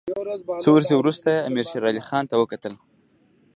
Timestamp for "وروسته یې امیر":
0.97-1.65